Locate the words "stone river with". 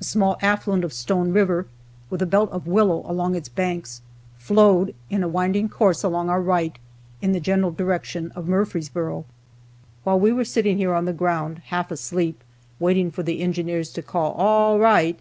0.92-2.20